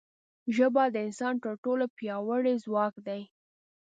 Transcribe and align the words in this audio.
ژبه 0.55 0.83
د 0.93 0.95
انسان 1.07 1.33
تر 1.43 1.53
ټولو 1.65 1.85
پیاوړی 1.97 2.53
ځواک 2.63 2.95
دی 3.07 3.21